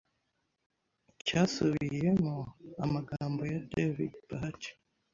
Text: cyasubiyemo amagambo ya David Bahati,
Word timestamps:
cyasubiyemo 1.25 2.35
amagambo 2.83 3.41
ya 3.51 3.59
David 3.73 4.13
Bahati, 4.29 4.71